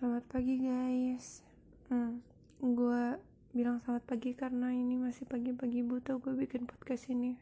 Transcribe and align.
Selamat 0.00 0.24
pagi 0.32 0.56
guys. 0.56 1.44
Hmm, 1.92 2.24
Gue 2.56 3.20
bilang 3.52 3.84
selamat 3.84 4.08
pagi 4.08 4.32
karena 4.32 4.72
ini 4.72 4.96
masih 4.96 5.28
pagi-pagi 5.28 5.84
buta 5.84 6.16
gue 6.16 6.40
bikin 6.40 6.64
podcast 6.64 7.12
ini. 7.12 7.36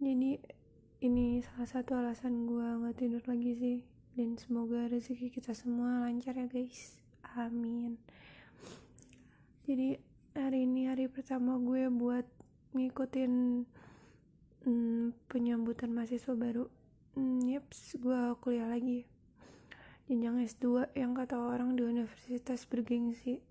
Jadi 0.00 0.40
ini 1.04 1.44
salah 1.44 1.68
satu 1.68 2.00
alasan 2.00 2.48
gue 2.48 2.88
gak 2.88 2.96
tidur 2.96 3.20
lagi 3.28 3.52
sih. 3.52 3.78
Dan 4.16 4.40
semoga 4.40 4.88
rezeki 4.88 5.28
kita 5.28 5.52
semua 5.52 6.00
lancar 6.08 6.32
ya 6.40 6.48
guys. 6.48 7.04
Amin. 7.36 8.00
Jadi 9.68 10.00
hari 10.32 10.64
ini 10.64 10.88
hari 10.88 11.12
pertama 11.12 11.60
gue 11.60 11.84
buat 11.92 12.24
ngikutin 12.72 13.32
hmm, 14.64 15.28
penyambutan 15.28 15.92
mahasiswa 15.92 16.32
baru. 16.32 16.64
Hmm, 17.12 17.44
Yeps, 17.44 18.00
gue 18.00 18.20
kuliah 18.40 18.72
lagi 18.72 19.04
jenjang 20.06 20.38
S2 20.46 20.94
yang 20.94 21.18
kata 21.18 21.34
orang 21.34 21.74
di 21.74 21.82
universitas 21.82 22.62
bergengsi. 22.62 23.42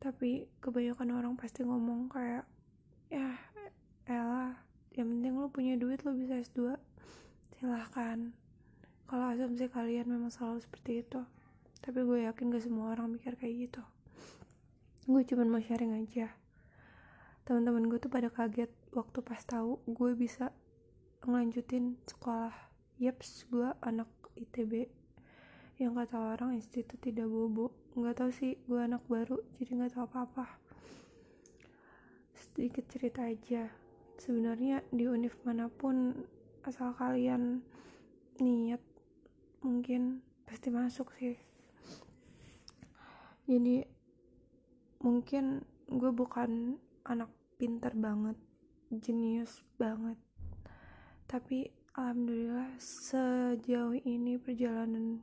Tapi 0.00 0.48
kebanyakan 0.64 1.20
orang 1.20 1.34
pasti 1.36 1.68
ngomong 1.68 2.08
kayak 2.08 2.48
ya 3.12 3.36
elah 4.08 4.56
yang 4.96 5.12
penting 5.12 5.36
lo 5.36 5.52
punya 5.52 5.76
duit 5.76 6.00
lo 6.08 6.16
bisa 6.16 6.40
S2 6.40 6.80
silahkan. 7.60 8.32
Kalau 9.04 9.24
asumsi 9.28 9.68
kalian 9.68 10.08
memang 10.08 10.32
selalu 10.32 10.64
seperti 10.64 11.04
itu. 11.04 11.20
Tapi 11.84 11.98
gue 12.08 12.24
yakin 12.24 12.48
gak 12.48 12.64
semua 12.64 12.96
orang 12.96 13.12
mikir 13.12 13.36
kayak 13.36 13.68
gitu. 13.68 13.82
Gue 15.04 15.28
cuma 15.28 15.44
mau 15.44 15.60
sharing 15.60 15.92
aja. 15.92 16.32
Teman-teman 17.44 17.84
gue 17.92 18.00
tuh 18.00 18.08
pada 18.08 18.32
kaget 18.32 18.72
waktu 18.96 19.20
pas 19.20 19.44
tahu 19.44 19.76
gue 19.84 20.16
bisa 20.16 20.56
ngelanjutin 21.20 22.00
sekolah. 22.08 22.56
Yeps 22.96 23.44
gue 23.52 23.76
anak 23.84 24.08
ITB 24.40 24.97
yang 25.78 25.94
kata 25.94 26.34
orang 26.34 26.58
institut 26.58 26.98
tidak 26.98 27.30
bobo. 27.30 27.70
Nggak 27.94 28.18
tahu 28.18 28.30
sih 28.34 28.58
gue 28.66 28.82
anak 28.82 29.06
baru 29.06 29.38
jadi 29.58 29.78
nggak 29.78 29.94
tahu 29.94 30.04
apa-apa. 30.10 30.46
Sedikit 32.34 32.90
cerita 32.90 33.22
aja. 33.22 33.70
Sebenarnya 34.18 34.82
di 34.90 35.06
univ 35.06 35.38
mana 35.46 35.70
pun 35.70 36.26
asal 36.66 36.90
kalian 36.98 37.62
niat 38.42 38.82
mungkin 39.62 40.26
pasti 40.42 40.74
masuk 40.74 41.14
sih. 41.14 41.38
Jadi 43.46 43.86
mungkin 44.98 45.62
gue 45.86 46.10
bukan 46.10 46.74
anak 47.06 47.30
pinter 47.54 47.94
banget 47.94 48.34
jenius 48.90 49.62
banget. 49.78 50.18
Tapi 51.30 51.70
alhamdulillah 51.94 52.74
sejauh 52.82 53.94
ini 54.02 54.34
perjalanan 54.42 55.22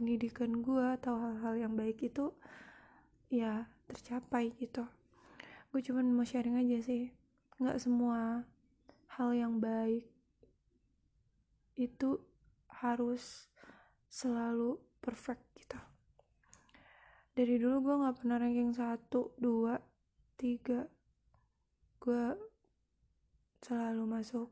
pendidikan 0.00 0.64
gue 0.64 0.96
atau 0.96 1.12
hal-hal 1.20 1.68
yang 1.68 1.76
baik 1.76 2.00
itu 2.00 2.32
ya 3.28 3.68
tercapai 3.84 4.48
gitu. 4.56 4.88
Gue 5.68 5.84
cuman 5.84 6.08
mau 6.08 6.24
sharing 6.24 6.56
aja 6.56 6.80
sih 6.80 7.12
nggak 7.60 7.76
semua 7.76 8.48
hal 9.20 9.36
yang 9.36 9.60
baik 9.60 10.08
itu 11.76 12.16
harus 12.80 13.52
selalu 14.08 14.80
perfect 15.04 15.44
gitu. 15.60 15.76
Dari 17.36 17.60
dulu 17.60 17.92
gue 17.92 18.00
nggak 18.00 18.16
pernah 18.24 18.40
ranking 18.40 18.72
satu 18.72 19.36
dua 19.36 19.76
tiga. 20.40 20.88
Gue 22.00 22.32
selalu 23.60 24.08
masuk 24.08 24.48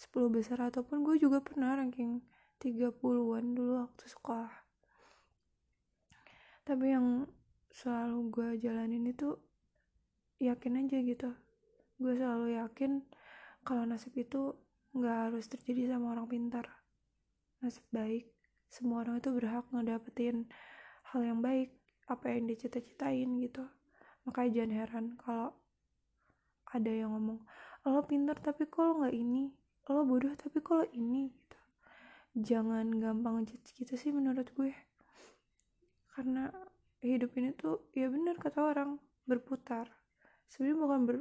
10 0.00 0.32
besar 0.32 0.64
ataupun 0.64 1.04
gue 1.04 1.20
juga 1.20 1.44
pernah 1.44 1.76
ranking 1.76 2.24
30-an 2.56 3.44
dulu 3.52 3.84
waktu 3.84 4.04
sekolah 4.08 4.65
tapi 6.66 6.90
yang 6.90 7.30
selalu 7.70 8.18
gue 8.34 8.48
jalanin 8.58 9.06
itu 9.06 9.38
yakin 10.42 10.82
aja 10.82 10.98
gitu. 10.98 11.30
Gue 12.02 12.18
selalu 12.18 12.58
yakin 12.58 13.06
kalau 13.62 13.86
nasib 13.86 14.10
itu 14.18 14.50
nggak 14.90 15.30
harus 15.30 15.46
terjadi 15.46 15.94
sama 15.94 16.18
orang 16.18 16.26
pintar. 16.26 16.66
Nasib 17.62 17.86
baik 17.94 18.34
semua 18.66 19.06
orang 19.06 19.22
itu 19.22 19.30
berhak 19.30 19.62
ngedapetin 19.70 20.50
hal 21.14 21.22
yang 21.22 21.38
baik 21.38 21.70
apa 22.10 22.34
yang 22.34 22.50
dicita-citain 22.50 23.30
gitu. 23.38 23.62
Makanya 24.26 24.50
jangan 24.58 24.72
heran 24.74 25.06
kalau 25.22 25.54
ada 26.74 26.90
yang 26.90 27.14
ngomong 27.14 27.46
lo 27.86 28.02
pintar 28.02 28.42
tapi 28.42 28.66
kalau 28.66 29.06
nggak 29.06 29.14
ini? 29.14 29.54
Lo 29.86 30.02
bodoh 30.02 30.34
tapi 30.34 30.58
kalau 30.58 30.82
ini? 30.90 31.30
Gitu. 31.30 31.58
Jangan 32.42 32.90
gampang 32.98 33.46
judge 33.46 33.70
gitu 33.78 33.94
sih 33.94 34.10
menurut 34.10 34.50
gue 34.58 34.74
karena 36.16 36.48
hidup 37.04 37.36
ini 37.36 37.52
tuh 37.52 37.92
ya 37.92 38.08
benar 38.08 38.40
kata 38.40 38.64
orang 38.64 38.96
berputar. 39.28 39.92
Sebenarnya 40.48 40.78
bukan 40.80 41.00
ber 41.04 41.16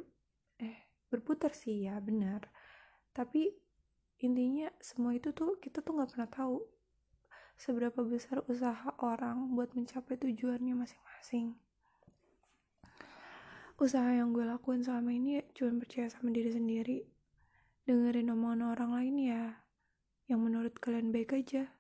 eh 0.64 0.88
berputar 1.12 1.52
sih 1.52 1.84
ya 1.84 2.00
benar 2.00 2.48
tapi 3.16 3.48
intinya 4.20 4.68
semua 4.84 5.16
itu 5.16 5.32
tuh 5.32 5.56
kita 5.64 5.80
tuh 5.80 5.96
nggak 5.96 6.12
pernah 6.12 6.28
tahu 6.28 6.60
seberapa 7.56 8.04
besar 8.04 8.44
usaha 8.52 8.92
orang 9.00 9.56
buat 9.56 9.72
mencapai 9.72 10.20
tujuannya 10.20 10.76
masing-masing. 10.76 11.56
Usaha 13.80 14.12
yang 14.12 14.36
gue 14.36 14.44
lakuin 14.44 14.84
selama 14.84 15.16
ini 15.16 15.40
ya 15.40 15.44
cuma 15.56 15.80
percaya 15.80 16.12
sama 16.12 16.36
diri 16.36 16.52
sendiri. 16.52 17.00
Dengerin 17.88 18.36
omongan 18.36 18.76
orang 18.76 18.92
lain 18.92 19.16
ya 19.20 19.44
yang 20.28 20.44
menurut 20.44 20.76
kalian 20.80 21.16
baik 21.16 21.32
aja. 21.32 21.72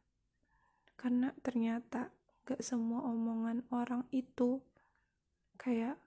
Karena 0.96 1.36
ternyata 1.44 2.16
gak 2.46 2.62
semua 2.62 3.02
omongan 3.10 3.66
orang 3.74 4.06
itu 4.14 4.62
kayak 5.58 5.98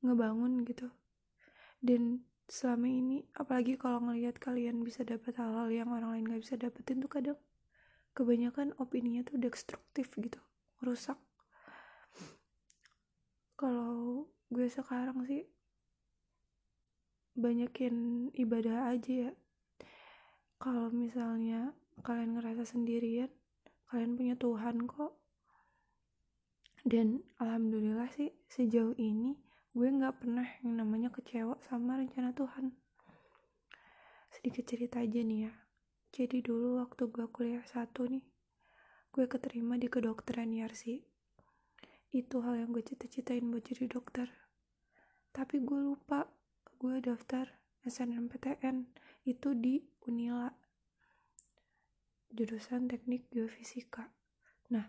ngebangun 0.00 0.62
gitu. 0.62 0.88
Dan 1.82 2.22
selama 2.46 2.86
ini 2.86 3.26
apalagi 3.34 3.74
kalau 3.74 3.98
ngelihat 4.06 4.38
kalian 4.38 4.86
bisa 4.86 5.02
dapat 5.02 5.34
hal-hal 5.34 5.66
yang 5.74 5.90
orang 5.90 6.14
lain 6.14 6.30
gak 6.30 6.42
bisa 6.46 6.54
dapetin 6.54 7.02
tuh 7.02 7.10
kadang 7.10 7.38
kebanyakan 8.14 8.72
opininya 8.78 9.26
tuh 9.26 9.36
destruktif 9.42 10.14
gitu 10.14 10.38
rusak. 10.80 11.18
Kalau 13.58 14.30
gue 14.48 14.68
sekarang 14.70 15.26
sih 15.26 15.42
banyakin 17.34 18.28
ibadah 18.38 18.94
aja 18.94 19.28
ya. 19.28 19.32
Kalau 20.56 20.88
misalnya 20.94 21.74
kalian 22.00 22.38
ngerasa 22.38 22.64
sendirian 22.64 23.28
kalian 23.86 24.18
punya 24.18 24.34
Tuhan 24.34 24.84
kok 24.84 25.25
dan 26.86 27.18
alhamdulillah 27.42 28.06
sih 28.14 28.30
sejauh 28.46 28.94
ini 28.94 29.34
gue 29.74 29.88
nggak 29.90 30.22
pernah 30.22 30.46
yang 30.62 30.78
namanya 30.78 31.10
kecewa 31.10 31.58
sama 31.66 31.98
rencana 31.98 32.30
Tuhan. 32.30 32.70
Sedikit 34.30 34.70
cerita 34.70 35.02
aja 35.02 35.18
nih 35.18 35.50
ya. 35.50 35.52
Jadi 36.14 36.46
dulu 36.46 36.78
waktu 36.78 37.10
gue 37.10 37.26
kuliah 37.34 37.66
satu 37.66 38.06
nih 38.06 38.22
gue 39.10 39.26
keterima 39.26 39.74
di 39.82 39.90
kedokteran 39.90 40.54
YRC 40.54 41.02
itu 42.14 42.36
hal 42.38 42.54
yang 42.54 42.70
gue 42.70 42.86
cita-citain 42.86 43.42
buat 43.50 43.66
jadi 43.66 43.90
dokter. 43.90 44.30
Tapi 45.34 45.66
gue 45.66 45.90
lupa 45.90 46.30
gue 46.78 47.02
daftar 47.02 47.50
SNMPTN 47.82 48.86
itu 49.26 49.58
di 49.58 49.82
Unila. 50.06 50.54
Jurusan 52.30 52.86
teknik 52.86 53.26
geofisika. 53.34 54.06
Nah 54.70 54.86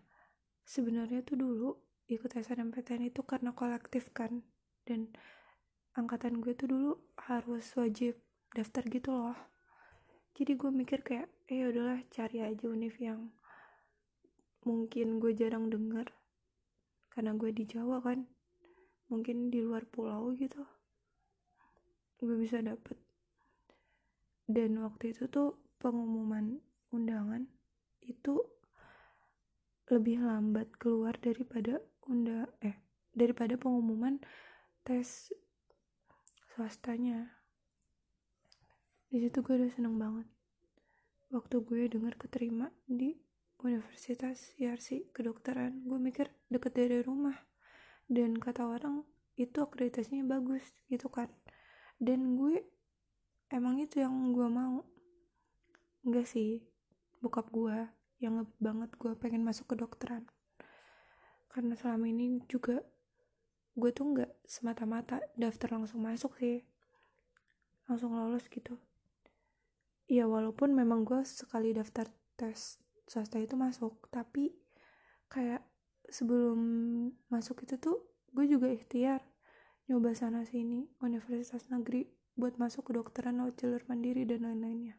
sebenarnya 0.62 1.25
tuh 1.25 1.41
dulu 1.41 1.87
ikut 2.07 2.31
SNMPTN 2.34 3.12
itu 3.12 3.23
karena 3.23 3.51
kolektif 3.51 4.12
kan. 4.16 4.44
Dan 4.88 5.12
angkatan 5.95 6.40
gue 6.40 6.56
tuh 6.56 6.68
dulu 6.72 6.91
harus 7.28 7.68
wajib 7.75 8.19
daftar 8.56 8.84
gitu 8.88 9.12
loh. 9.12 9.38
Jadi 10.35 10.56
gue 10.56 10.72
mikir 10.72 11.03
kayak 11.03 11.28
eh 11.51 11.67
udahlah 11.67 12.03
cari 12.12 12.44
aja 12.44 12.66
univ 12.67 12.96
yang 12.97 13.31
mungkin 14.64 15.20
gue 15.20 15.35
jarang 15.35 15.67
denger. 15.67 16.11
Karena 17.11 17.35
gue 17.35 17.52
di 17.52 17.67
Jawa 17.67 17.99
kan 18.03 18.23
mungkin 19.08 19.47
di 19.47 19.64
luar 19.64 19.87
pulau 19.87 20.35
gitu 20.35 20.67
gue 22.17 22.34
bisa 22.34 22.58
dapet. 22.66 22.97
Dan 24.49 24.82
waktu 24.82 25.14
itu 25.14 25.29
tuh 25.29 25.61
pengumuman 25.78 26.58
undangan 26.90 27.46
itu 28.02 28.41
lebih 29.93 30.26
lambat 30.26 30.73
keluar 30.82 31.14
daripada 31.22 31.78
unda 32.08 32.48
eh 32.64 32.76
daripada 33.18 33.58
pengumuman 33.58 34.22
tes 34.86 35.32
swastanya. 36.54 37.34
Di 39.08 39.18
situ 39.24 39.42
gue 39.42 39.56
udah 39.58 39.72
seneng 39.72 39.98
banget. 39.98 40.28
Waktu 41.34 41.56
gue 41.64 41.82
dengar 41.92 42.16
keterima 42.16 42.72
di 42.88 43.18
Universitas 43.58 44.54
YRC 44.56 45.12
kedokteran 45.12 45.84
gue 45.84 46.00
mikir 46.00 46.30
deket 46.48 46.78
dari 46.78 47.02
rumah. 47.02 47.36
Dan 48.08 48.40
kata 48.40 48.64
orang 48.64 49.04
itu 49.36 49.59
akreditasinya 49.59 50.24
bagus 50.40 50.64
gitu 50.88 51.12
kan. 51.12 51.28
Dan 52.00 52.40
gue 52.40 52.64
emang 53.52 53.82
itu 53.82 54.00
yang 54.00 54.14
gue 54.32 54.48
mau. 54.48 54.86
Enggak 56.06 56.30
sih 56.30 56.64
bokap 57.20 57.50
gue 57.52 57.90
yang 58.22 58.40
ngebet 58.40 58.58
banget 58.62 58.90
gue 58.98 59.12
pengen 59.18 59.44
masuk 59.46 59.74
ke 59.74 59.76
dokteran 59.78 60.26
karena 61.58 61.74
selama 61.74 62.06
ini 62.06 62.38
juga 62.46 62.86
gue 63.74 63.90
tuh 63.90 64.14
nggak 64.14 64.46
semata-mata 64.46 65.18
daftar 65.34 65.82
langsung 65.82 66.06
masuk 66.06 66.38
sih. 66.38 66.62
Langsung 67.90 68.14
lolos 68.14 68.46
gitu. 68.46 68.78
Ya 70.06 70.30
walaupun 70.30 70.78
memang 70.78 71.02
gue 71.02 71.18
sekali 71.26 71.74
daftar 71.74 72.06
tes 72.38 72.78
swasta 73.09 73.42
itu 73.42 73.58
masuk 73.58 74.06
tapi 74.14 74.54
kayak 75.34 75.66
sebelum 76.06 76.62
masuk 77.34 77.66
itu 77.66 77.82
tuh 77.82 78.06
gue 78.38 78.46
juga 78.46 78.70
ikhtiar 78.70 79.26
nyoba 79.90 80.14
sana 80.14 80.46
sini 80.46 80.86
universitas 81.02 81.66
negeri 81.74 82.06
buat 82.38 82.62
masuk 82.62 82.94
ke 82.94 83.02
dokteran 83.02 83.42
lewat 83.42 83.66
jalur 83.66 83.82
mandiri 83.90 84.30
dan 84.30 84.46
lain-lainnya. 84.46 84.94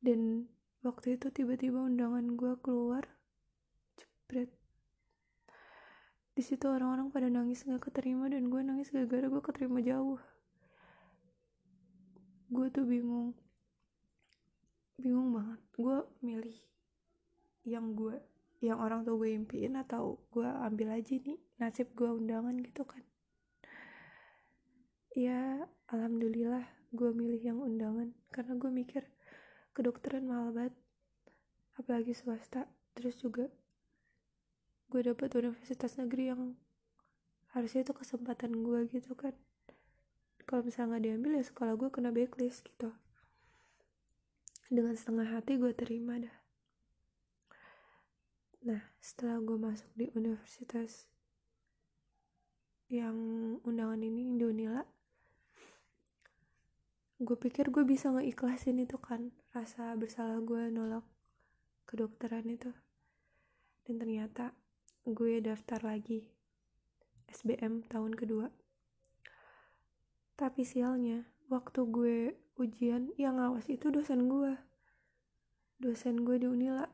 Dan 0.00 0.48
waktu 0.80 1.20
itu 1.20 1.28
tiba-tiba 1.28 1.84
undangan 1.84 2.24
gue 2.40 2.56
keluar 2.64 3.04
jepret 4.00 4.63
di 6.34 6.42
situ 6.42 6.66
orang-orang 6.66 7.14
pada 7.14 7.30
nangis 7.30 7.62
gak 7.62 7.86
keterima 7.86 8.26
dan 8.26 8.50
gue 8.50 8.58
nangis 8.58 8.90
gara-gara 8.90 9.30
gue 9.30 9.42
keterima 9.42 9.78
jauh. 9.78 10.18
Gue 12.50 12.66
tuh 12.74 12.82
bingung. 12.82 13.38
Bingung 14.98 15.30
banget. 15.30 15.62
Gue 15.78 16.02
milih 16.26 16.58
yang 17.62 17.94
gue 17.94 18.18
yang 18.66 18.82
orang 18.82 19.06
tua 19.06 19.14
gue 19.14 19.30
impiin 19.30 19.78
atau 19.78 20.18
gue 20.34 20.44
ambil 20.44 20.96
aja 20.98 21.14
nih 21.20 21.38
nasib 21.62 21.94
gue 21.94 22.10
undangan 22.10 22.58
gitu 22.66 22.82
kan. 22.82 23.06
Ya 25.14 25.70
alhamdulillah 25.86 26.66
gue 26.90 27.10
milih 27.14 27.42
yang 27.46 27.62
undangan. 27.62 28.10
Karena 28.34 28.58
gue 28.58 28.70
mikir 28.74 29.06
kedokteran 29.70 30.26
mahal 30.26 30.50
banget 30.50 30.74
apalagi 31.78 32.10
swasta. 32.10 32.66
Terus 32.98 33.22
juga 33.22 33.46
gue 34.94 35.02
dapet 35.10 35.26
universitas 35.34 35.98
negeri 35.98 36.30
yang 36.30 36.54
harusnya 37.50 37.82
itu 37.82 37.90
kesempatan 37.90 38.62
gue 38.62 38.86
gitu 38.94 39.18
kan. 39.18 39.34
Kalau 40.46 40.62
misalnya 40.62 40.94
nggak 40.94 41.04
diambil 41.10 41.30
ya 41.34 41.44
sekolah 41.50 41.74
gue 41.74 41.90
kena 41.90 42.14
backlist 42.14 42.62
gitu. 42.62 42.94
Dengan 44.70 44.94
setengah 44.94 45.34
hati 45.34 45.58
gue 45.58 45.74
terima 45.74 46.22
dah. 46.22 46.36
Nah 48.70 48.86
setelah 49.02 49.42
gue 49.42 49.58
masuk 49.58 49.90
di 49.98 50.14
universitas 50.14 51.10
yang 52.86 53.18
undangan 53.66 53.98
ini 53.98 54.30
di 54.38 54.46
Unila 54.46 54.86
gue 57.18 57.36
pikir 57.40 57.74
gue 57.74 57.82
bisa 57.82 58.14
ngeikhlasin 58.14 58.78
itu 58.78 58.94
kan. 59.02 59.34
Rasa 59.50 59.90
bersalah 59.98 60.38
gue 60.38 60.70
nolak 60.70 61.02
kedokteran 61.82 62.46
itu. 62.46 62.70
Dan 63.82 63.98
ternyata 63.98 64.54
gue 65.04 65.36
daftar 65.44 65.84
lagi. 65.84 66.32
SBM 67.28 67.84
tahun 67.92 68.16
kedua. 68.16 68.48
Tapi 70.32 70.64
sialnya 70.64 71.28
waktu 71.52 71.84
gue 71.92 72.16
ujian 72.56 73.12
yang 73.20 73.36
ngawas 73.36 73.68
itu 73.68 73.92
dosen 73.92 74.32
gue. 74.32 74.56
Dosen 75.76 76.24
gue 76.24 76.40
di 76.40 76.48
Unila. 76.48 76.88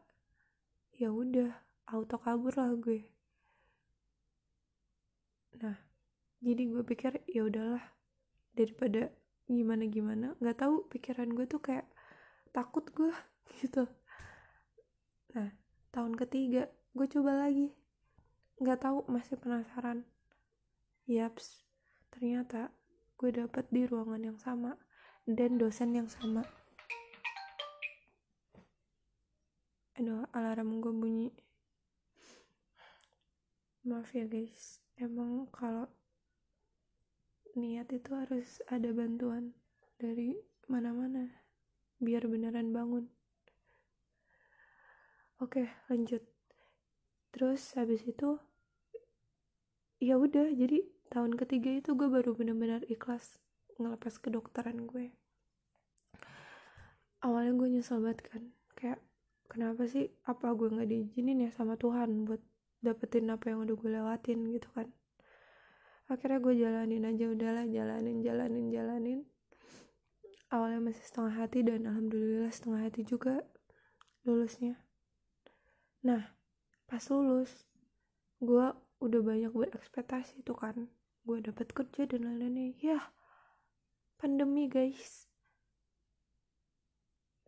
Ya 0.98 1.14
udah 1.14 1.54
auto 1.86 2.18
kabur 2.18 2.50
lah 2.58 2.74
gue. 2.74 3.06
Nah 5.62 5.78
jadi 6.42 6.66
gue 6.66 6.82
pikir 6.82 7.22
ya 7.30 7.46
udahlah 7.46 7.94
daripada 8.58 9.14
gimana 9.46 9.86
gimana 9.86 10.34
nggak 10.42 10.58
tahu 10.58 10.82
pikiran 10.90 11.30
gue 11.30 11.46
tuh 11.46 11.62
kayak 11.62 11.86
takut 12.50 12.90
gue 12.90 13.14
gitu. 13.62 13.86
Nah 15.38 15.54
tahun 15.94 16.18
ketiga 16.18 16.66
gue 16.90 17.06
coba 17.06 17.46
lagi 17.46 17.79
nggak 18.60 18.84
tahu 18.84 19.08
masih 19.08 19.40
penasaran. 19.40 20.04
Yaps 21.08 21.64
ternyata 22.12 22.68
gue 23.16 23.32
dapet 23.32 23.64
di 23.72 23.88
ruangan 23.88 24.20
yang 24.20 24.36
sama 24.36 24.76
dan 25.24 25.56
dosen 25.56 25.96
yang 25.96 26.12
sama. 26.12 26.44
Aduh 29.96 30.28
alarm 30.36 30.84
gue 30.84 30.92
bunyi. 30.92 31.28
Maaf 33.88 34.12
ya 34.12 34.28
guys. 34.28 34.84
Emang 35.00 35.48
kalau 35.48 35.88
niat 37.56 37.88
itu 37.88 38.12
harus 38.12 38.60
ada 38.68 38.92
bantuan 38.92 39.56
dari 39.96 40.36
mana-mana 40.68 41.32
biar 41.96 42.28
beneran 42.28 42.76
bangun. 42.76 43.08
Oke 45.40 45.64
lanjut. 45.88 46.20
Terus 47.32 47.72
habis 47.72 48.04
itu 48.04 48.49
ya 50.00 50.16
udah 50.16 50.48
jadi 50.56 50.80
tahun 51.12 51.36
ketiga 51.36 51.76
itu 51.76 51.92
gue 51.92 52.08
baru 52.08 52.32
bener-bener 52.32 52.80
ikhlas 52.88 53.36
ngelepas 53.76 54.16
kedokteran 54.16 54.88
gue. 54.88 55.12
Awalnya 57.20 57.52
gue 57.60 57.68
nyesel 57.68 58.00
banget 58.00 58.20
kan 58.24 58.42
kayak 58.72 59.00
kenapa 59.52 59.84
sih 59.84 60.08
apa 60.24 60.56
gue 60.56 60.72
nggak 60.72 60.88
diizinin 60.88 61.44
ya 61.44 61.50
sama 61.52 61.76
Tuhan 61.76 62.24
buat 62.24 62.40
dapetin 62.80 63.28
apa 63.28 63.52
yang 63.52 63.68
udah 63.68 63.76
gue 63.76 63.90
lewatin 63.92 64.40
gitu 64.56 64.72
kan. 64.72 64.88
Akhirnya 66.08 66.40
gue 66.40 66.54
jalanin 66.56 67.04
aja 67.04 67.24
udahlah 67.28 67.68
jalanin 67.68 68.24
jalanin 68.24 68.66
jalanin. 68.72 69.20
Awalnya 70.48 70.80
masih 70.80 71.04
setengah 71.04 71.34
hati 71.44 71.60
dan 71.60 71.84
alhamdulillah 71.84 72.48
setengah 72.48 72.88
hati 72.88 73.04
juga 73.04 73.44
lulusnya. 74.24 74.80
Nah 76.08 76.24
pas 76.88 77.04
lulus 77.12 77.68
gue 78.40 78.66
udah 79.00 79.20
banyak 79.24 79.52
berekspektasi 79.52 80.44
tuh 80.44 80.56
kan. 80.56 80.76
Gue 81.24 81.40
dapet 81.40 81.72
kerja 81.72 82.04
dan 82.04 82.28
lain-lainnya 82.28 82.76
ya 82.80 83.00
pandemi 84.20 84.68
guys. 84.68 85.26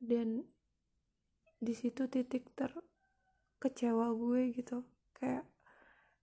Dan 0.01 0.43
di 1.63 1.75
situ 1.77 2.09
titik 2.09 2.49
terkecewa 2.57 4.11
gue 4.17 4.57
gitu. 4.57 4.83
Kayak 5.13 5.47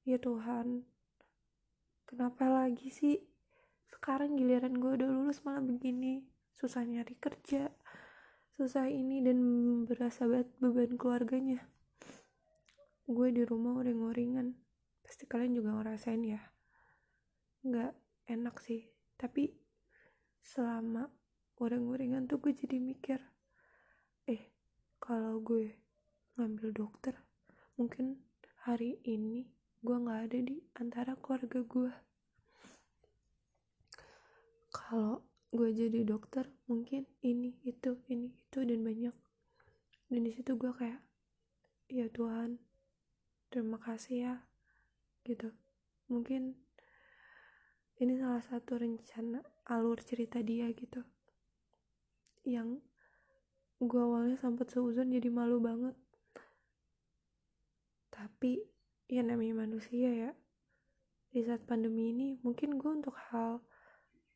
ya 0.04 0.18
Tuhan 0.18 0.84
kenapa 2.10 2.50
lagi 2.50 2.90
sih? 2.90 3.22
Sekarang 3.86 4.34
giliran 4.38 4.78
gue 4.82 4.92
udah 4.98 5.10
lulus 5.10 5.46
malah 5.46 5.62
begini. 5.62 6.26
Susah 6.58 6.84
nyari 6.84 7.16
kerja. 7.22 7.70
Susah 8.58 8.92
ini 8.92 9.24
dan 9.24 9.40
berasa 9.88 10.28
banget 10.28 10.52
beban 10.60 11.00
keluarganya. 11.00 11.64
Gue 13.08 13.32
di 13.34 13.48
rumah 13.48 13.80
uring-uringan 13.80 14.69
pasti 15.10 15.26
kalian 15.26 15.58
juga 15.58 15.74
ngerasain 15.74 16.22
ya. 16.22 16.38
Nggak 17.66 17.98
enak 18.30 18.62
sih. 18.62 18.86
Tapi 19.18 19.50
selama 20.46 21.10
uring-uringan 21.58 22.30
tuh 22.30 22.38
gue 22.38 22.54
jadi 22.54 22.78
mikir 22.78 23.18
eh 24.30 24.54
kalau 25.02 25.42
gue 25.42 25.74
ngambil 26.38 26.72
dokter 26.72 27.18
mungkin 27.76 28.22
hari 28.62 29.02
ini 29.02 29.50
gue 29.82 29.98
nggak 29.98 30.30
ada 30.30 30.40
di 30.46 30.62
antara 30.78 31.18
keluarga 31.18 31.66
gue. 31.66 31.94
Kalau 34.70 35.26
gue 35.50 35.74
jadi 35.74 36.06
dokter 36.06 36.46
mungkin 36.70 37.10
ini 37.26 37.58
itu 37.66 37.98
ini 38.14 38.30
itu 38.46 38.62
dan 38.62 38.86
banyak. 38.86 39.16
Dan 40.06 40.22
di 40.22 40.32
situ 40.38 40.54
gue 40.54 40.70
kayak 40.70 41.02
ya 41.90 42.06
Tuhan 42.14 42.62
terima 43.50 43.82
kasih 43.82 44.18
ya 44.22 44.49
gitu. 45.30 45.54
Mungkin 46.10 46.58
ini 48.02 48.14
salah 48.18 48.42
satu 48.42 48.82
rencana 48.82 49.46
alur 49.70 50.02
cerita 50.02 50.42
dia 50.42 50.66
gitu. 50.74 51.06
Yang 52.42 52.82
gue 53.78 54.02
awalnya 54.02 54.36
sempet 54.42 54.74
seuzon 54.74 55.14
jadi 55.14 55.30
malu 55.30 55.62
banget. 55.62 55.94
Tapi 58.10 58.66
ya 59.06 59.22
namanya 59.22 59.64
manusia 59.64 60.10
ya 60.10 60.32
di 61.30 61.46
saat 61.46 61.62
pandemi 61.70 62.10
ini 62.10 62.42
mungkin 62.42 62.82
gue 62.82 62.90
untuk 62.90 63.14
hal 63.30 63.62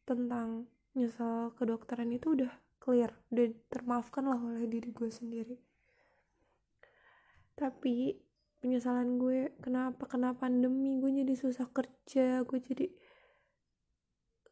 tentang 0.05 0.69
nyesal 0.93 1.49
kedokteran 1.57 2.13
itu 2.13 2.37
udah 2.37 2.53
clear 2.77 3.09
udah 3.33 3.49
termaafkan 3.71 4.29
lah 4.29 4.37
oleh 4.37 4.69
diri 4.69 4.93
gue 4.93 5.09
sendiri. 5.09 5.57
Tapi 7.57 8.17
penyesalan 8.63 9.19
gue 9.19 9.51
kenapa 9.59 10.07
kena 10.07 10.31
pandemi 10.31 10.95
gue 10.95 11.11
jadi 11.11 11.35
susah 11.35 11.67
kerja 11.75 12.47
gue 12.47 12.59
jadi 12.63 12.87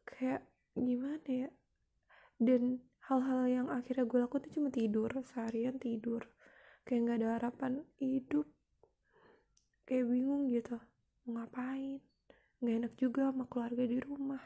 kayak 0.04 0.44
gimana 0.76 1.48
ya? 1.48 1.50
Dan 2.36 2.84
hal-hal 3.08 3.48
yang 3.48 3.68
akhirnya 3.72 4.04
gue 4.04 4.18
lakukan 4.20 4.44
itu 4.44 4.60
cuma 4.60 4.68
tidur 4.68 5.08
seharian 5.32 5.80
tidur. 5.80 6.28
Kayak 6.84 7.00
nggak 7.08 7.18
ada 7.24 7.28
harapan 7.40 7.72
hidup. 7.96 8.44
Kayak 9.88 10.12
bingung 10.12 10.52
gitu 10.52 10.76
mau 11.24 11.40
ngapain? 11.40 12.04
Nggak 12.60 12.74
enak 12.84 12.92
juga 13.00 13.32
sama 13.32 13.48
keluarga 13.48 13.84
di 13.88 13.96
rumah. 13.96 14.44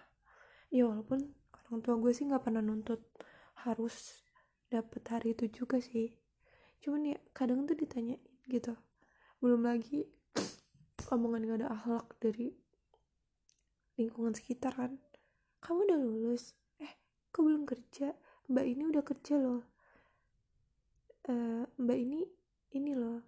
Ya 0.71 0.87
walaupun 0.87 1.27
orang 1.67 1.81
tua 1.83 1.99
gue 1.99 2.13
sih 2.15 2.23
nggak 2.31 2.47
pernah 2.47 2.63
nuntut 2.63 3.03
harus 3.67 4.23
dapet 4.71 5.03
hari 5.11 5.35
itu 5.35 5.51
juga 5.51 5.83
sih. 5.83 6.15
Cuman 6.79 7.11
ya 7.11 7.19
kadang 7.35 7.67
tuh 7.67 7.75
ditanya 7.75 8.15
gitu 8.47 8.86
belum 9.47 9.62
lagi 9.62 10.03
omongan 11.15 11.47
gak 11.47 11.59
ada 11.62 11.69
akhlak 11.71 12.07
dari 12.19 12.50
lingkungan 13.95 14.35
sekitar 14.35 14.75
kan? 14.75 14.99
Kamu 15.62 15.87
udah 15.87 15.99
lulus. 16.03 16.59
Eh 16.83 16.99
kok 17.31 17.47
belum 17.47 17.62
kerja. 17.62 18.11
Mbak 18.50 18.67
ini 18.67 18.83
udah 18.91 19.03
kerja 19.07 19.38
loh. 19.38 19.62
Uh, 21.31 21.62
mbak 21.79 21.95
ini 21.95 22.26
ini 22.75 22.99
loh. 22.99 23.23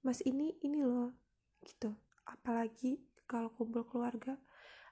Mas 0.00 0.24
ini 0.24 0.56
ini 0.64 0.80
loh. 0.80 1.12
Gitu. 1.60 1.92
Apalagi 2.24 3.04
kalau 3.28 3.52
kumpul 3.52 3.84
keluarga. 3.84 4.40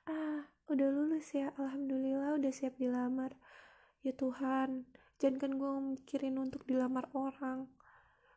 Ah 0.04 0.44
udah 0.68 0.88
lulus 0.92 1.32
ya. 1.32 1.56
Alhamdulillah 1.56 2.36
udah 2.36 2.52
siap 2.52 2.76
dilamar. 2.76 3.32
Ya 4.04 4.12
Tuhan 4.12 4.84
jangan 5.16 5.40
kan 5.40 5.52
gue 5.56 5.72
mikirin 5.96 6.36
untuk 6.36 6.68
dilamar 6.68 7.08
orang 7.16 7.64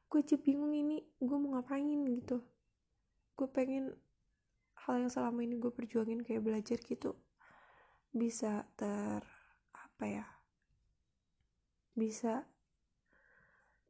gue 0.08 0.20
aja 0.24 0.40
bingung 0.40 0.72
ini 0.72 1.04
gue 1.20 1.38
mau 1.38 1.60
ngapain 1.60 2.04
gitu. 2.08 2.40
Gue 3.36 3.48
pengen 3.52 3.92
hal 4.88 5.04
yang 5.04 5.12
selama 5.12 5.44
ini 5.44 5.60
gue 5.60 5.68
perjuangin 5.68 6.24
kayak 6.24 6.48
belajar 6.48 6.80
gitu 6.80 7.12
bisa 8.16 8.64
ter 8.80 9.20
apa 9.76 10.06
ya 10.08 10.26
bisa 11.92 12.48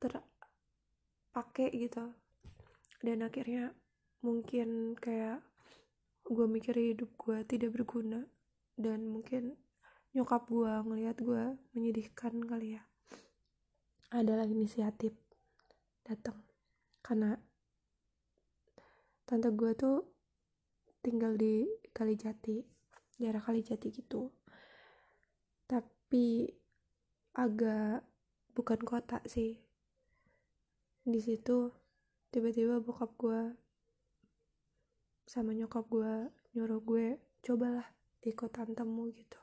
terpakai 0.02 1.70
gitu. 1.76 2.18
Dan 2.98 3.22
akhirnya 3.22 3.78
mungkin 4.26 4.98
kayak 4.98 5.46
gue 6.26 6.48
mikir 6.50 6.74
hidup 6.74 7.14
gue 7.14 7.46
tidak 7.46 7.78
berguna 7.78 8.26
dan 8.74 9.06
mungkin 9.06 9.54
nyokap 10.18 10.50
gue 10.50 10.74
ngelihat 10.82 11.18
gue 11.22 11.44
menyedihkan 11.78 12.42
kali 12.42 12.80
ya. 12.80 12.84
Adalah 14.10 14.48
inisiatif 14.48 15.27
datang 16.08 16.40
karena 17.04 17.36
tante 19.28 19.52
gue 19.52 19.72
tuh 19.76 20.08
tinggal 21.04 21.36
di 21.36 21.68
Kalijati 21.92 22.64
daerah 23.20 23.44
Kalijati 23.44 23.92
gitu. 23.92 24.32
Tapi 25.68 26.48
agak 27.36 28.06
bukan 28.56 28.80
kota 28.88 29.20
sih. 29.28 29.60
Di 31.04 31.20
situ 31.20 31.74
tiba-tiba 32.32 32.80
bokap 32.80 33.12
gue 33.20 33.42
sama 35.28 35.52
nyokap 35.52 35.84
gue 35.92 36.32
nyuruh 36.56 36.80
gue 36.80 37.20
cobalah 37.44 37.88
ikut 38.24 38.52
tantemu 38.52 39.04
gitu. 39.12 39.40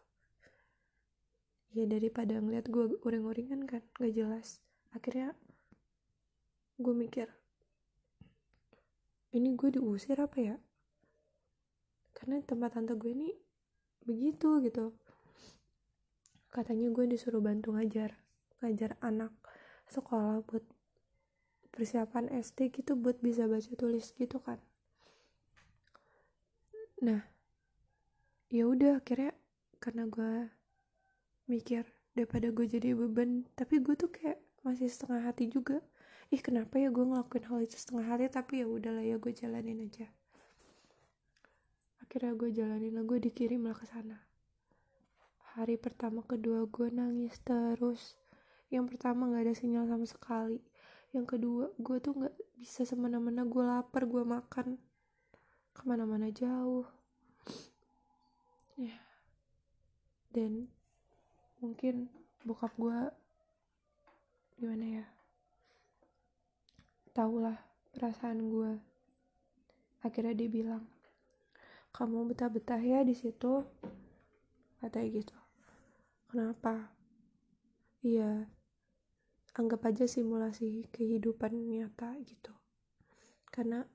Ya 1.75 1.85
daripada 1.91 2.39
ngeliat 2.39 2.71
gue 2.71 2.97
uring-uringan 3.03 3.67
kan 3.67 3.83
gak 3.99 4.13
jelas. 4.15 4.63
Akhirnya 4.95 5.35
gue 6.75 6.95
mikir 6.95 7.31
ini 9.35 9.51
gue 9.59 9.75
diusir 9.75 10.15
apa 10.23 10.39
ya? 10.39 10.57
Karena 12.15 12.39
tempat 12.47 12.79
tante 12.79 12.95
gue 12.95 13.11
ini 13.11 13.35
begitu 14.07 14.63
gitu. 14.63 14.95
Katanya 16.55 16.87
gue 16.95 17.05
disuruh 17.11 17.43
bantu 17.43 17.75
ngajar 17.75 18.15
ngajar 18.63 18.97
anak 19.03 19.35
sekolah 19.91 20.41
buat 20.47 20.65
persiapan 21.75 22.31
SD 22.31 22.71
gitu 22.71 22.95
buat 22.95 23.19
bisa 23.19 23.51
baca 23.51 23.75
tulis 23.75 24.15
gitu 24.15 24.39
kan. 24.39 24.63
Nah 27.03 27.27
ya 28.55 28.71
udah 28.71 29.03
akhirnya 29.03 29.35
karena 29.83 30.07
gue 30.07 30.47
mikir 31.51 31.83
daripada 32.15 32.55
gue 32.55 32.71
jadi 32.71 32.95
beban 32.95 33.43
tapi 33.59 33.83
gue 33.83 33.99
tuh 33.99 34.15
kayak 34.15 34.39
masih 34.63 34.87
setengah 34.87 35.27
hati 35.27 35.51
juga 35.51 35.83
ih 36.35 36.43
kenapa 36.43 36.83
ya 36.83 36.91
gue 36.91 37.07
ngelakuin 37.07 37.47
hal 37.47 37.63
itu 37.63 37.79
setengah 37.79 38.11
hati 38.11 38.27
tapi 38.27 38.59
ya 38.59 38.67
udahlah 38.67 39.07
ya 39.07 39.23
gue 39.23 39.31
jalanin 39.31 39.87
aja. 39.87 40.11
Akhirnya 42.03 42.35
gue 42.35 42.51
jalanin 42.51 42.91
lah 42.91 43.07
gue 43.07 43.23
dikirim 43.23 43.63
lah 43.63 43.79
ke 43.79 43.87
sana. 43.87 44.19
Hari 45.55 45.79
pertama 45.79 46.27
kedua 46.27 46.67
gue 46.67 46.91
nangis 46.91 47.39
terus. 47.47 48.19
Yang 48.67 48.99
pertama 48.99 49.31
nggak 49.31 49.47
ada 49.47 49.55
sinyal 49.55 49.87
sama 49.87 50.07
sekali. 50.11 50.59
Yang 51.15 51.39
kedua 51.39 51.65
gue 51.79 51.97
tuh 52.03 52.13
nggak 52.19 52.35
bisa 52.59 52.83
semena-mena 52.83 53.47
gue 53.47 53.63
lapar 53.63 54.03
gue 54.03 54.27
makan. 54.27 54.75
Ke 55.71 55.83
mana-mana 55.87 56.35
jauh. 56.35 56.83
Ya. 58.75 58.99
Dan 60.35 60.67
mungkin 61.63 62.11
bokap 62.43 62.75
gue 62.75 62.99
gimana 64.59 64.87
ya 65.03 65.14
tahulah 67.15 67.55
perasaan 67.95 68.43
gue 68.51 68.73
akhirnya 70.03 70.35
dia 70.35 70.51
bilang 70.51 70.83
kamu 71.95 72.35
betah-betah 72.35 72.83
ya 72.83 73.07
di 73.07 73.15
situ 73.15 73.63
katanya 74.83 75.09
gitu. 75.15 75.37
Kenapa? 76.27 76.91
Iya 78.03 78.51
anggap 79.55 79.87
aja 79.87 80.11
simulasi 80.11 80.91
kehidupan 80.91 81.55
nyata 81.55 82.19
gitu. 82.27 82.51
Karena 83.47 83.87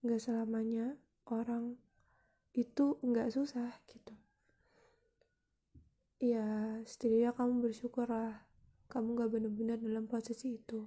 nggak 0.00 0.18
selamanya 0.18 0.96
orang 1.28 1.76
itu 2.56 2.96
nggak 3.04 3.28
susah 3.28 3.68
gitu. 3.92 4.16
Ya 6.24 6.80
setidaknya 6.88 7.36
kamu 7.36 7.68
bersyukur 7.68 8.08
lah 8.08 8.48
kamu 8.88 9.24
gak 9.24 9.32
benar-benar 9.32 9.80
dalam 9.80 10.04
posisi 10.04 10.60
itu 10.60 10.84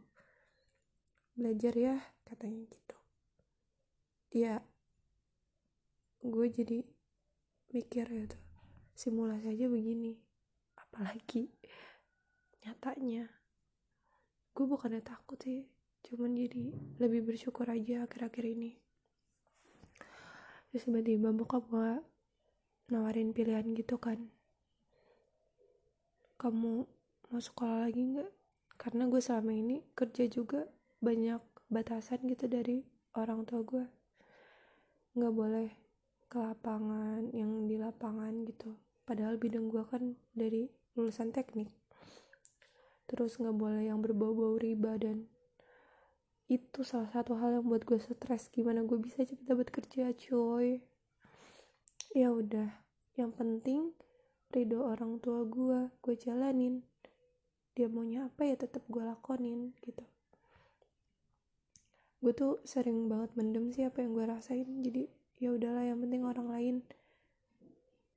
belajar 1.36 1.74
ya 1.76 1.96
katanya 2.24 2.64
gitu. 2.72 2.98
Ya 4.32 4.64
gue 6.26 6.48
jadi 6.50 6.82
mikir 7.70 8.08
ya 8.08 8.26
tuh 8.26 8.42
simulasi 8.96 9.52
aja 9.52 9.68
begini 9.68 10.16
apalagi 10.80 11.52
nyatanya. 12.64 13.28
Gue 14.56 14.66
bukannya 14.66 15.04
takut 15.04 15.38
sih 15.44 15.68
cuman 16.08 16.34
jadi 16.38 16.72
lebih 17.04 17.28
bersyukur 17.28 17.68
aja 17.68 18.08
akhir-akhir 18.08 18.46
ini. 18.56 18.72
Terus 20.72 20.88
tiba-tiba 20.88 21.36
bokap 21.36 21.68
gue 21.68 21.92
nawarin 22.90 23.36
pilihan 23.36 23.76
gitu 23.76 23.98
kan 24.00 24.32
kamu 26.36 26.84
mau 27.32 27.42
sekolah 27.42 27.88
lagi 27.88 28.02
nggak? 28.06 28.32
Karena 28.76 29.08
gue 29.08 29.22
selama 29.24 29.56
ini 29.56 29.82
kerja 29.96 30.28
juga 30.28 30.68
banyak 31.06 31.38
batasan 31.70 32.26
gitu 32.26 32.50
dari 32.50 32.82
orang 33.14 33.46
tua 33.46 33.62
gue 33.62 33.86
nggak 35.14 35.34
boleh 35.38 35.70
ke 36.26 36.38
lapangan 36.42 37.30
yang 37.30 37.70
di 37.70 37.78
lapangan 37.78 38.42
gitu. 38.50 38.74
Padahal 39.06 39.38
bidang 39.38 39.70
gue 39.70 39.86
kan 39.86 40.18
dari 40.34 40.66
lulusan 40.98 41.30
teknik. 41.30 41.70
Terus 43.06 43.38
nggak 43.38 43.54
boleh 43.54 43.86
yang 43.86 44.02
berbau-bau 44.02 44.58
riba 44.58 44.98
dan 44.98 45.30
itu 46.50 46.82
salah 46.82 47.10
satu 47.14 47.38
hal 47.38 47.62
yang 47.62 47.66
buat 47.70 47.86
gue 47.86 48.02
stres. 48.02 48.50
Gimana 48.50 48.82
gue 48.82 48.98
bisa 48.98 49.22
cepet 49.22 49.46
dapat 49.46 49.70
kerja 49.70 50.10
coy 50.10 50.82
ya 52.16 52.32
udah 52.32 52.72
yang 53.20 53.36
penting 53.36 53.92
ridho 54.50 54.82
orang 54.82 55.22
tua 55.22 55.46
gue 55.46 55.94
gue 56.02 56.16
jalanin. 56.18 56.82
Dia 57.78 57.86
maunya 57.94 58.26
apa 58.26 58.50
ya 58.50 58.58
tetap 58.58 58.82
gue 58.90 59.06
lakonin 59.06 59.76
gitu 59.86 60.15
gue 62.26 62.34
tuh 62.34 62.58
sering 62.66 63.06
banget 63.06 63.30
mendem 63.38 63.70
sih 63.70 63.86
apa 63.86 64.02
yang 64.02 64.18
gue 64.18 64.26
rasain. 64.26 64.66
Jadi 64.82 65.06
ya 65.38 65.54
udahlah 65.54 65.86
yang 65.86 66.02
penting 66.02 66.26
orang 66.26 66.50
lain 66.50 66.76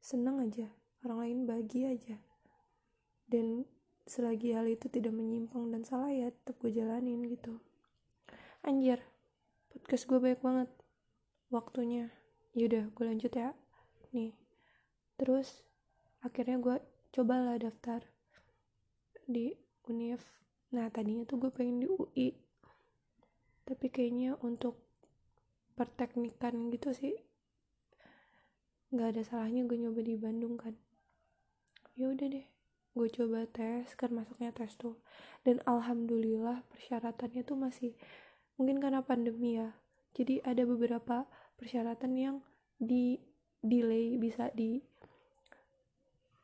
seneng 0.00 0.40
aja 0.40 0.72
orang 1.04 1.18
lain 1.28 1.38
bahagia 1.44 1.92
aja. 1.92 2.16
Dan 3.28 3.68
selagi 4.08 4.56
hal 4.56 4.64
itu 4.64 4.88
tidak 4.88 5.12
menyimpang 5.12 5.68
dan 5.68 5.84
salah 5.84 6.08
ya 6.08 6.32
tetap 6.32 6.56
gue 6.64 6.72
jalanin 6.72 7.20
gitu. 7.28 7.60
Anjir 8.64 9.04
podcast 9.68 10.08
gue 10.08 10.16
banyak 10.16 10.40
banget 10.40 10.70
waktunya. 11.52 12.08
Yaudah 12.56 12.88
gue 12.88 13.04
lanjut 13.04 13.32
ya. 13.36 13.52
Nih 14.16 14.32
terus 15.20 15.60
akhirnya 16.24 16.56
gue 16.56 16.76
cobalah 17.12 17.60
daftar 17.60 18.06
di 19.28 19.52
univ 19.90 20.22
nah 20.70 20.86
tadinya 20.88 21.26
tuh 21.26 21.42
gue 21.42 21.50
pengen 21.50 21.82
di 21.82 21.86
UI 21.90 22.47
tapi 23.68 23.92
kayaknya 23.92 24.40
untuk 24.40 24.80
perteknikan 25.76 26.72
gitu 26.72 26.96
sih 26.96 27.12
nggak 28.88 29.08
ada 29.12 29.22
salahnya 29.28 29.68
gue 29.68 29.76
nyoba 29.76 30.00
di 30.00 30.16
Bandung 30.16 30.56
kan. 30.56 30.72
Ya 31.92 32.08
udah 32.08 32.32
deh 32.32 32.48
gue 32.96 33.08
coba 33.12 33.44
tes 33.44 33.92
kan 34.00 34.16
masuknya 34.16 34.56
tes 34.56 34.72
tuh. 34.80 34.96
Dan 35.44 35.60
alhamdulillah 35.68 36.64
persyaratannya 36.72 37.44
tuh 37.44 37.60
masih 37.60 37.92
mungkin 38.56 38.80
karena 38.80 39.04
pandemi 39.04 39.60
ya. 39.60 39.76
Jadi 40.16 40.40
ada 40.40 40.64
beberapa 40.64 41.28
persyaratan 41.60 42.16
yang 42.16 42.36
di 42.80 43.20
delay 43.60 44.16
bisa 44.16 44.48
di 44.56 44.80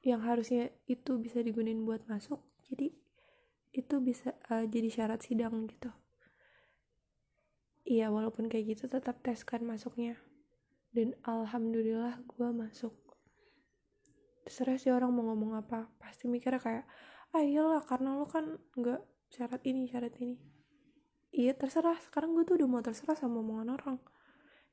yang 0.04 0.20
harusnya 0.20 0.68
itu 0.84 1.16
bisa 1.16 1.40
digunain 1.40 1.80
buat 1.88 2.04
masuk. 2.04 2.44
Jadi 2.68 2.92
itu 3.72 3.94
bisa 4.04 4.36
uh, 4.52 4.68
jadi 4.68 4.92
syarat 4.92 5.24
sidang 5.24 5.64
gitu 5.64 6.03
iya 7.84 8.08
walaupun 8.08 8.48
kayak 8.48 8.76
gitu 8.76 8.88
tetap 8.88 9.20
tes 9.20 9.44
kan 9.44 9.60
masuknya. 9.60 10.16
Dan 10.90 11.12
alhamdulillah 11.22 12.24
gue 12.24 12.48
masuk. 12.50 12.96
Terserah 14.44 14.80
sih 14.80 14.92
orang 14.92 15.12
mau 15.12 15.28
ngomong 15.32 15.60
apa. 15.60 15.92
Pasti 16.00 16.26
mikirnya 16.26 16.60
kayak 16.60 16.84
ah 17.34 17.42
iyalah 17.44 17.84
karena 17.84 18.16
lo 18.16 18.24
kan 18.24 18.56
nggak 18.76 19.00
syarat 19.28 19.60
ini 19.68 19.84
syarat 19.90 20.16
ini. 20.20 20.40
Iya 21.34 21.52
terserah. 21.56 22.00
Sekarang 22.00 22.32
gue 22.32 22.48
tuh 22.48 22.56
udah 22.56 22.68
mau 22.68 22.80
terserah 22.80 23.16
sama 23.16 23.44
omongan 23.44 23.76
orang. 23.76 23.98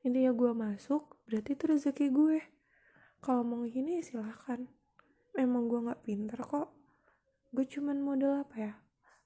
Intinya 0.02 0.32
gue 0.32 0.52
masuk 0.56 1.20
berarti 1.28 1.58
itu 1.58 1.64
rezeki 1.68 2.06
gue. 2.10 2.38
Kalau 3.20 3.42
mau 3.44 3.62
gini 3.68 4.00
silahkan. 4.00 4.64
Memang 5.36 5.68
gue 5.68 5.80
nggak 5.84 6.00
pinter 6.06 6.40
kok. 6.40 6.70
Gue 7.52 7.64
cuman 7.68 7.98
modal 8.00 8.46
apa 8.46 8.56
ya? 8.56 8.72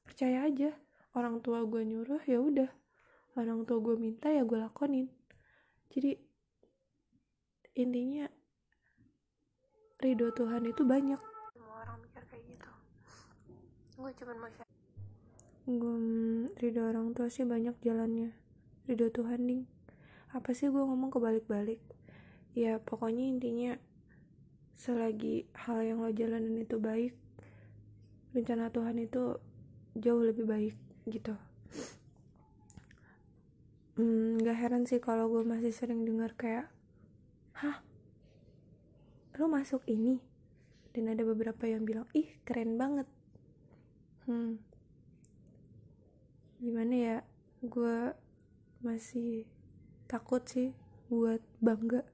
Percaya 0.02 0.48
aja. 0.48 0.74
Orang 1.12 1.40
tua 1.44 1.64
gue 1.64 1.80
nyuruh 1.84 2.20
ya 2.24 2.40
udah 2.40 2.85
orang 3.36 3.68
tua 3.68 3.78
gue 3.84 3.96
minta 4.00 4.32
ya 4.32 4.42
gue 4.42 4.58
lakonin. 4.58 5.06
Jadi 5.92 6.16
intinya 7.76 8.26
ridho 10.00 10.32
Tuhan 10.32 10.64
itu 10.66 10.82
banyak. 10.82 11.20
Semua 11.52 11.76
orang 11.84 12.00
mikir 12.00 12.24
kayak 12.26 12.44
gitu. 12.48 12.70
Gue 14.00 14.10
cuma 14.16 14.32
mau 14.40 14.50
share. 14.50 14.72
Gue 15.68 15.96
ridho 16.56 16.82
orang 16.88 17.12
tua 17.12 17.28
sih 17.28 17.44
banyak 17.44 17.76
jalannya. 17.84 18.32
Ridho 18.88 19.12
Tuhan 19.12 19.44
ding. 19.44 19.62
Apa 20.32 20.56
sih 20.56 20.72
gue 20.72 20.82
ngomong 20.82 21.12
kebalik-balik? 21.12 21.80
Ya 22.56 22.80
pokoknya 22.80 23.28
intinya 23.28 23.76
selagi 24.76 25.48
hal 25.56 25.80
yang 25.80 26.04
lo 26.04 26.12
jalanin 26.12 26.60
itu 26.60 26.76
baik 26.76 27.16
rencana 28.36 28.68
Tuhan 28.68 29.00
itu 29.00 29.40
jauh 29.96 30.20
lebih 30.20 30.44
baik 30.44 30.76
gitu 31.08 31.32
hmm, 33.96 34.44
gak 34.44 34.56
heran 34.60 34.84
sih 34.84 35.00
kalau 35.00 35.32
gue 35.32 35.42
masih 35.42 35.72
sering 35.72 36.04
dengar 36.04 36.36
kayak 36.36 36.68
hah? 37.56 37.80
Lo 39.40 39.48
masuk 39.48 39.84
ini? 39.88 40.20
Dan 40.92 41.12
ada 41.12 41.24
beberapa 41.24 41.68
yang 41.68 41.84
bilang 41.84 42.08
ih 42.12 42.28
keren 42.44 42.76
banget. 42.76 43.08
Hmm. 44.28 44.60
Gimana 46.60 46.94
ya 46.96 47.16
gue 47.64 48.16
masih 48.84 49.48
takut 50.08 50.44
sih 50.44 50.76
buat 51.08 51.40
bangga 51.60 52.04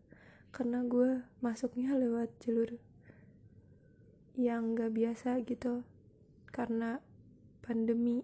karena 0.54 0.86
gue 0.86 1.26
masuknya 1.42 1.98
lewat 1.98 2.30
jalur 2.42 2.78
yang 4.38 4.78
gak 4.78 4.94
biasa 4.94 5.42
gitu 5.42 5.82
karena 6.50 7.02
pandemi. 7.62 8.22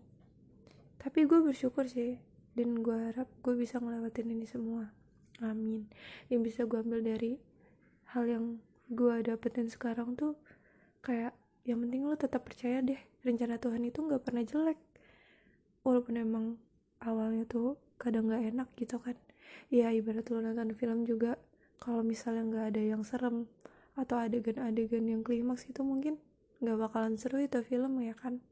Tapi 0.98 1.26
gue 1.26 1.42
bersyukur 1.42 1.86
sih 1.86 2.27
dan 2.58 2.82
gue 2.82 2.98
harap 3.14 3.30
gue 3.46 3.54
bisa 3.54 3.78
ngelewatin 3.78 4.34
ini 4.34 4.42
semua. 4.42 4.90
Amin. 5.38 5.86
Yang 6.26 6.40
bisa 6.50 6.60
gue 6.66 6.82
ambil 6.82 7.06
dari 7.06 7.38
hal 8.10 8.26
yang 8.26 8.44
gue 8.90 9.14
dapetin 9.22 9.70
sekarang 9.70 10.18
tuh 10.18 10.34
kayak 10.98 11.38
yang 11.62 11.78
penting 11.86 12.02
lo 12.02 12.18
tetap 12.18 12.42
percaya 12.42 12.82
deh 12.82 12.98
rencana 13.22 13.62
Tuhan 13.62 13.86
itu 13.86 14.02
nggak 14.02 14.26
pernah 14.26 14.42
jelek. 14.42 14.80
Walaupun 15.86 16.18
emang 16.18 16.58
awalnya 16.98 17.46
tuh 17.46 17.78
kadang 17.94 18.26
nggak 18.26 18.50
enak 18.50 18.68
gitu 18.74 18.98
kan. 18.98 19.14
Ya 19.70 19.94
ibarat 19.94 20.26
lo 20.34 20.42
nonton 20.42 20.74
film 20.74 21.06
juga 21.06 21.38
kalau 21.78 22.02
misalnya 22.02 22.42
nggak 22.42 22.64
ada 22.74 22.82
yang 22.82 23.06
serem 23.06 23.46
atau 23.94 24.18
adegan-adegan 24.18 25.06
yang 25.06 25.22
klimaks 25.22 25.70
itu 25.70 25.86
mungkin 25.86 26.18
nggak 26.58 26.74
bakalan 26.74 27.14
seru 27.14 27.38
itu 27.38 27.62
film 27.62 28.02
ya 28.02 28.18
kan? 28.18 28.42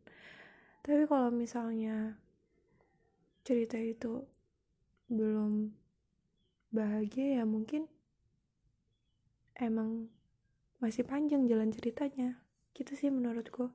Tapi 0.86 1.10
kalau 1.10 1.34
misalnya 1.34 2.14
cerita 3.46 3.78
itu 3.78 4.26
belum 5.06 5.70
bahagia 6.74 7.40
ya 7.40 7.44
mungkin 7.46 7.86
emang 9.54 10.10
masih 10.82 11.06
panjang 11.06 11.46
jalan 11.46 11.70
ceritanya. 11.70 12.42
Gitu 12.74 12.98
sih 12.98 13.08
menurutku. 13.08 13.70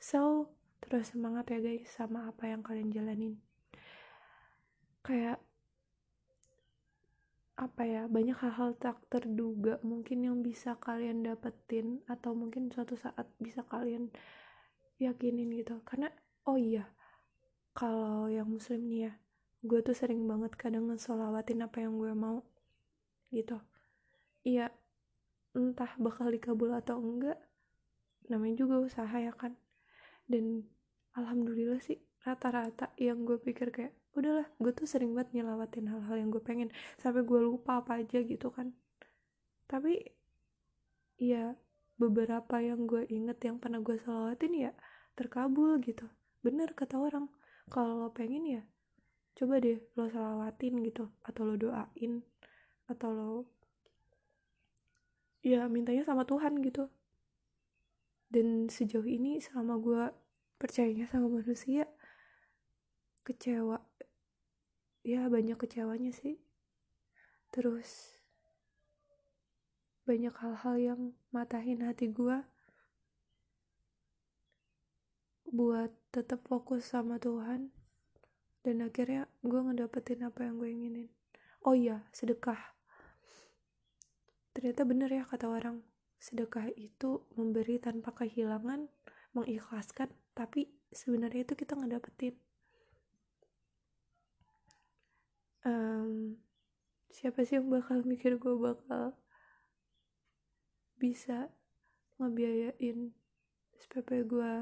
So 0.00 0.48
terus 0.80 1.12
semangat 1.12 1.52
ya 1.52 1.60
guys 1.60 1.84
sama 1.92 2.32
apa 2.32 2.48
yang 2.48 2.64
kalian 2.64 2.88
jalanin. 2.88 3.36
Kayak 5.04 5.36
apa 7.54 7.86
ya 7.86 8.02
banyak 8.10 8.34
hal-hal 8.34 8.74
tak 8.80 8.98
terduga 9.12 9.78
mungkin 9.86 10.26
yang 10.26 10.40
bisa 10.42 10.74
kalian 10.80 11.22
dapetin 11.22 12.02
atau 12.10 12.34
mungkin 12.34 12.72
suatu 12.72 12.98
saat 12.98 13.28
bisa 13.36 13.62
kalian 13.68 14.08
yakinin 14.96 15.52
gitu. 15.54 15.78
Karena 15.84 16.08
oh 16.48 16.56
iya 16.56 16.88
kalau 17.74 18.30
yang 18.30 18.46
muslim 18.46 18.86
nih 18.86 19.10
ya 19.10 19.12
gue 19.64 19.80
tuh 19.82 19.96
sering 19.96 20.22
banget 20.30 20.54
kadang 20.54 20.92
ngesolawatin 20.92 21.64
apa 21.66 21.82
yang 21.82 21.98
gue 21.98 22.12
mau 22.14 22.44
gitu. 23.34 23.58
Iya 24.46 24.70
entah 25.56 25.90
bakal 25.98 26.30
dikabul 26.30 26.70
atau 26.70 27.00
enggak 27.00 27.38
namanya 28.30 28.62
juga 28.62 28.78
usaha 28.78 29.16
ya 29.18 29.34
kan. 29.34 29.56
Dan 30.28 30.64
alhamdulillah 31.18 31.80
sih 31.82 31.98
rata-rata 32.22 32.92
yang 33.00 33.24
gue 33.24 33.36
pikir 33.40 33.72
kayak 33.72 33.92
udahlah 34.14 34.46
gue 34.62 34.72
tuh 34.72 34.86
sering 34.86 35.12
banget 35.12 35.42
nyelawatin 35.42 35.90
hal-hal 35.90 36.16
yang 36.16 36.30
gue 36.30 36.40
pengen 36.40 36.70
sampai 37.00 37.26
gue 37.26 37.40
lupa 37.42 37.82
apa 37.82 38.04
aja 38.04 38.22
gitu 38.22 38.52
kan. 38.54 38.70
Tapi 39.66 39.98
ya 41.18 41.56
beberapa 41.96 42.60
yang 42.60 42.84
gue 42.84 43.08
inget 43.08 43.38
yang 43.48 43.56
pernah 43.58 43.80
gue 43.80 43.96
selawatin 43.96 44.52
ya 44.70 44.72
terkabul 45.18 45.80
gitu. 45.80 46.04
Bener 46.44 46.76
kata 46.76 47.00
orang 47.00 47.32
kalau 47.68 48.06
lo 48.06 48.08
pengen 48.12 48.44
ya 48.44 48.62
coba 49.34 49.58
deh 49.58 49.82
lo 49.98 50.06
salawatin 50.06 50.78
gitu 50.86 51.10
atau 51.26 51.42
lo 51.42 51.54
doain 51.58 52.22
atau 52.86 53.10
lo 53.10 53.30
ya 55.44 55.68
mintanya 55.68 56.02
sama 56.08 56.24
Tuhan 56.24 56.58
gitu. 56.64 56.88
Dan 58.32 58.66
sejauh 58.72 59.04
ini 59.04 59.38
selama 59.38 59.76
gue 59.78 60.02
percayanya 60.56 61.04
sama 61.06 61.28
manusia 61.28 61.86
kecewa 63.22 63.78
ya 65.04 65.28
banyak 65.28 65.60
kecewanya 65.60 66.10
sih. 66.10 66.40
Terus 67.52 68.16
banyak 70.08 70.32
hal-hal 70.36 70.76
yang 70.80 71.00
matahin 71.32 71.84
hati 71.84 72.08
gue 72.12 72.44
buat 75.54 75.94
tetap 76.10 76.42
fokus 76.42 76.90
sama 76.90 77.22
Tuhan. 77.22 77.70
Dan 78.66 78.82
akhirnya 78.82 79.30
gue 79.46 79.60
ngedapetin 79.62 80.26
apa 80.26 80.42
yang 80.42 80.58
gue 80.58 80.66
inginin. 80.66 81.08
Oh 81.62 81.78
iya 81.78 82.02
sedekah. 82.10 82.74
Ternyata 84.50 84.82
bener 84.82 85.10
ya 85.14 85.22
kata 85.22 85.46
orang 85.46 85.86
sedekah 86.18 86.66
itu 86.74 87.22
memberi 87.38 87.78
tanpa 87.78 88.10
kehilangan 88.16 88.90
mengikhlaskan 89.36 90.10
tapi 90.34 90.74
sebenarnya 90.90 91.46
itu 91.46 91.54
kita 91.54 91.78
ngedapetin. 91.78 92.34
Um, 95.64 96.40
siapa 97.14 97.46
sih 97.46 97.56
yang 97.62 97.70
bakal 97.70 98.02
mikir 98.02 98.36
gue 98.36 98.54
bakal 98.58 99.16
bisa 100.98 101.52
ngebiayain 102.18 103.12
SPP 103.80 104.24
gue 104.28 104.52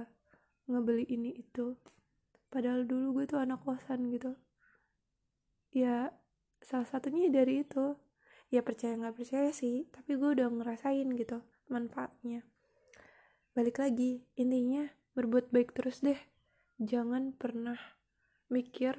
ngebeli 0.68 1.06
ini 1.08 1.34
itu. 1.38 1.78
Padahal 2.52 2.84
dulu 2.84 3.20
gue 3.20 3.24
tuh 3.30 3.40
anak 3.40 3.64
kosan 3.64 4.12
gitu. 4.12 4.36
Ya 5.72 6.12
salah 6.60 6.86
satunya 6.86 7.32
dari 7.32 7.64
itu. 7.64 7.96
Ya 8.52 8.60
percaya 8.60 8.92
nggak 9.00 9.16
percaya 9.16 9.48
sih 9.50 9.88
tapi 9.88 10.20
gue 10.20 10.36
udah 10.36 10.52
ngerasain 10.52 11.08
gitu 11.16 11.40
manfaatnya. 11.72 12.44
Balik 13.56 13.80
lagi 13.80 14.28
intinya 14.36 14.84
berbuat 15.16 15.48
baik 15.48 15.72
terus 15.72 16.04
deh. 16.04 16.18
Jangan 16.76 17.32
pernah 17.32 17.80
mikir 18.52 18.96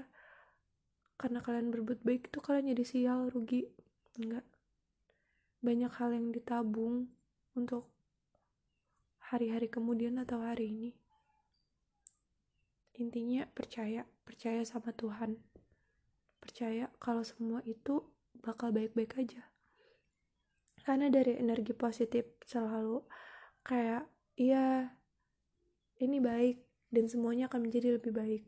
karena 1.21 1.39
kalian 1.45 1.69
berbuat 1.69 2.02
baik 2.02 2.34
itu 2.34 2.39
kalian 2.41 2.73
jadi 2.73 2.84
sial 2.86 3.30
rugi. 3.30 3.69
Enggak 4.17 4.45
banyak 5.63 5.95
hal 5.95 6.12
yang 6.12 6.36
ditabung 6.36 7.08
untuk 7.56 7.88
hari-hari 9.32 9.71
kemudian 9.71 10.19
atau 10.19 10.43
hari 10.43 10.76
ini 10.76 10.91
intinya 12.97 13.49
percaya 13.49 14.06
percaya 14.25 14.62
sama 14.63 14.93
Tuhan. 14.93 15.38
Percaya 16.38 16.91
kalau 16.99 17.23
semua 17.25 17.63
itu 17.65 18.03
bakal 18.43 18.75
baik-baik 18.75 19.15
aja. 19.17 19.49
Karena 20.84 21.08
dari 21.08 21.39
energi 21.39 21.71
positif 21.71 22.27
selalu 22.43 23.01
kayak 23.63 24.03
iya 24.36 24.91
ini 26.03 26.19
baik 26.19 26.60
dan 26.91 27.08
semuanya 27.08 27.47
akan 27.47 27.71
menjadi 27.71 27.95
lebih 27.95 28.12
baik 28.12 28.43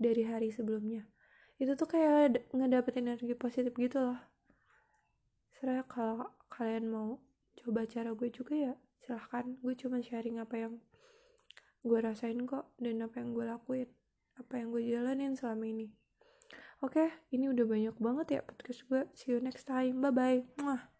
dari 0.00 0.24
hari 0.24 0.48
sebelumnya. 0.48 1.04
Itu 1.60 1.76
tuh 1.76 1.86
kayak 1.86 2.50
ngedapet 2.56 2.98
energi 2.98 3.36
positif 3.36 3.70
gitu 3.76 4.00
loh. 4.00 4.20
Serah 5.54 5.84
kalau 5.86 6.26
kalian 6.48 6.90
mau 6.90 7.20
coba 7.60 7.86
cara 7.86 8.10
gue 8.16 8.28
juga 8.32 8.54
ya 8.56 8.74
silahkan. 9.04 9.44
Gue 9.60 9.76
cuma 9.78 10.00
sharing 10.00 10.40
apa 10.40 10.56
yang 10.58 10.74
gue 11.82 11.98
rasain 11.98 12.38
kok 12.46 12.70
dan 12.78 13.02
apa 13.02 13.18
yang 13.18 13.34
gue 13.34 13.44
lakuin 13.46 13.88
apa 14.38 14.52
yang 14.56 14.72
gue 14.72 14.82
jalanin 14.86 15.34
selama 15.36 15.68
ini. 15.68 15.92
Oke 16.82 17.10
ini 17.34 17.50
udah 17.50 17.66
banyak 17.66 17.96
banget 17.98 18.26
ya 18.38 18.40
podcast 18.42 18.82
gue 18.86 19.02
see 19.14 19.34
you 19.34 19.38
next 19.42 19.66
time. 19.66 19.98
Bye 20.02 20.14
bye 20.14 20.40
Mwah. 20.62 20.91